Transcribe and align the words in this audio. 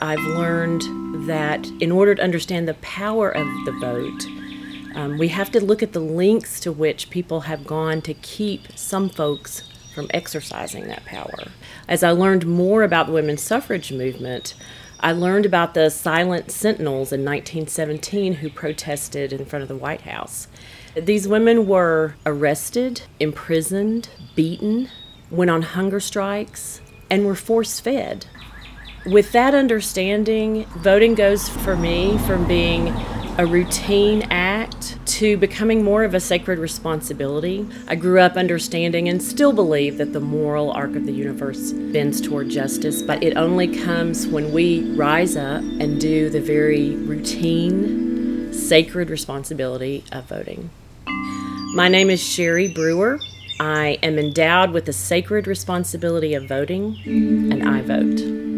I've 0.00 0.22
learned 0.22 1.26
that 1.28 1.66
in 1.80 1.90
order 1.90 2.14
to 2.14 2.22
understand 2.22 2.68
the 2.68 2.74
power 2.74 3.30
of 3.30 3.48
the 3.64 3.72
vote, 3.72 4.26
um, 4.94 5.18
we 5.18 5.26
have 5.26 5.50
to 5.50 5.60
look 5.64 5.82
at 5.82 5.92
the 5.92 5.98
lengths 5.98 6.60
to 6.60 6.70
which 6.70 7.10
people 7.10 7.40
have 7.40 7.66
gone 7.66 8.00
to 8.02 8.14
keep 8.14 8.78
some 8.78 9.08
folks 9.08 9.64
from 9.92 10.06
exercising 10.14 10.86
that 10.86 11.04
power. 11.04 11.48
As 11.88 12.04
I 12.04 12.12
learned 12.12 12.46
more 12.46 12.84
about 12.84 13.08
the 13.08 13.12
women's 13.12 13.42
suffrage 13.42 13.90
movement, 13.90 14.54
I 15.00 15.10
learned 15.10 15.44
about 15.44 15.74
the 15.74 15.90
silent 15.90 16.52
sentinels 16.52 17.10
in 17.10 17.24
1917 17.24 18.34
who 18.34 18.50
protested 18.50 19.32
in 19.32 19.46
front 19.46 19.64
of 19.64 19.68
the 19.68 19.74
White 19.74 20.02
House. 20.02 20.46
These 20.94 21.26
women 21.26 21.66
were 21.66 22.14
arrested, 22.24 23.02
imprisoned, 23.18 24.10
beaten, 24.36 24.90
went 25.28 25.50
on 25.50 25.62
hunger 25.62 25.98
strikes, 25.98 26.80
and 27.10 27.26
were 27.26 27.34
force 27.34 27.80
fed. 27.80 28.26
With 29.10 29.32
that 29.32 29.54
understanding, 29.54 30.64
voting 30.76 31.14
goes 31.14 31.48
for 31.48 31.74
me 31.76 32.18
from 32.26 32.46
being 32.46 32.88
a 33.38 33.46
routine 33.46 34.26
act 34.28 34.98
to 35.06 35.38
becoming 35.38 35.82
more 35.82 36.04
of 36.04 36.12
a 36.12 36.20
sacred 36.20 36.58
responsibility. 36.58 37.66
I 37.86 37.94
grew 37.94 38.20
up 38.20 38.36
understanding 38.36 39.08
and 39.08 39.22
still 39.22 39.54
believe 39.54 39.96
that 39.96 40.12
the 40.12 40.20
moral 40.20 40.72
arc 40.72 40.94
of 40.94 41.06
the 41.06 41.12
universe 41.12 41.72
bends 41.72 42.20
toward 42.20 42.50
justice, 42.50 43.00
but 43.00 43.22
it 43.22 43.34
only 43.38 43.74
comes 43.82 44.26
when 44.26 44.52
we 44.52 44.82
rise 44.92 45.36
up 45.36 45.62
and 45.62 45.98
do 45.98 46.28
the 46.28 46.40
very 46.42 46.96
routine, 46.96 48.52
sacred 48.52 49.08
responsibility 49.08 50.04
of 50.12 50.26
voting. 50.26 50.68
My 51.74 51.88
name 51.88 52.10
is 52.10 52.22
Sherry 52.22 52.68
Brewer. 52.68 53.20
I 53.58 53.98
am 54.02 54.18
endowed 54.18 54.72
with 54.72 54.84
the 54.84 54.92
sacred 54.92 55.46
responsibility 55.46 56.34
of 56.34 56.46
voting, 56.46 56.98
and 57.06 57.66
I 57.66 57.80
vote. 57.80 58.57